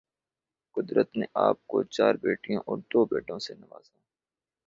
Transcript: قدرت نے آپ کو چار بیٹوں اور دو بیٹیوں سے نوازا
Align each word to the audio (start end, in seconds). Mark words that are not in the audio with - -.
قدرت 0.77 1.09
نے 1.17 1.25
آپ 1.39 1.57
کو 1.67 1.81
چار 1.95 2.13
بیٹوں 2.23 2.57
اور 2.67 2.77
دو 2.91 3.05
بیٹیوں 3.05 3.39
سے 3.39 3.53
نوازا 3.53 3.97